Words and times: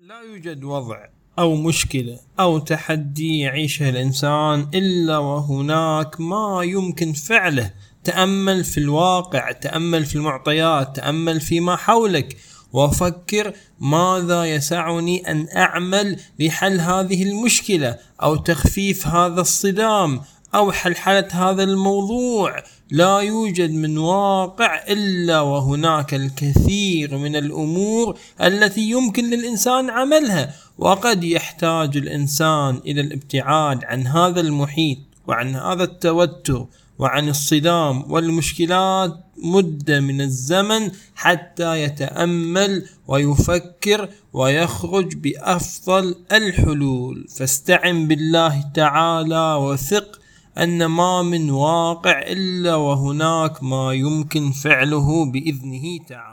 لا 0.00 0.20
يوجد 0.20 0.64
وضع 0.64 1.06
أو 1.38 1.54
مشكلة 1.54 2.18
أو 2.40 2.58
تحدي 2.58 3.38
يعيشه 3.38 3.88
الإنسان 3.88 4.68
إلا 4.74 5.18
وهناك 5.18 6.20
ما 6.20 6.62
يمكن 6.62 7.12
فعله. 7.12 7.70
تأمل 8.04 8.64
في 8.64 8.78
الواقع 8.78 9.52
تأمل 9.52 10.04
في 10.04 10.16
المعطيات 10.16 10.96
تأمل 10.96 11.40
فيما 11.40 11.76
حولك. 11.76 12.36
وفكر 12.72 13.52
ماذا 13.80 14.44
يسعني 14.44 15.30
أن 15.30 15.48
أعمل 15.56 16.20
لحل 16.38 16.80
هذه 16.80 17.22
المشكلة 17.22 17.98
أو 18.22 18.36
تخفيف 18.36 19.06
هذا 19.06 19.40
الصدام 19.40 20.20
أو 20.54 20.72
حلحلة 20.72 21.28
هذا 21.30 21.62
الموضوع 21.62 22.62
لا 22.90 23.18
يوجد 23.18 23.70
من 23.70 23.98
واقع 23.98 24.82
إلا 24.88 25.40
وهناك 25.40 26.14
الكثير 26.14 27.18
من 27.18 27.36
الأمور 27.36 28.18
التي 28.40 28.80
يمكن 28.80 29.30
للإنسان 29.30 29.90
عملها 29.90 30.54
وقد 30.78 31.24
يحتاج 31.24 31.96
الإنسان 31.96 32.80
إلى 32.86 33.00
الابتعاد 33.00 33.84
عن 33.84 34.06
هذا 34.06 34.40
المحيط 34.40 34.98
وعن 35.26 35.56
هذا 35.56 35.84
التوتر 35.84 36.66
وعن 36.98 37.28
الصدام 37.28 38.12
والمشكلات 38.12 39.24
مدة 39.42 40.00
من 40.00 40.20
الزمن 40.20 40.90
حتى 41.14 41.82
يتأمل 41.82 42.86
ويفكر 43.08 44.08
ويخرج 44.32 45.14
بأفضل 45.14 46.14
الحلول. 46.32 47.26
فاستعن 47.36 48.08
بالله 48.08 48.64
تعالى 48.74 49.54
وثق 49.54 50.20
أن 50.58 50.86
ما 50.86 51.22
من 51.22 51.50
واقع 51.50 52.18
إلا 52.18 52.74
وهناك 52.74 53.62
ما 53.62 53.92
يمكن 53.92 54.50
فعله 54.50 55.24
بإذنه 55.24 55.98
تعالى. 56.08 56.28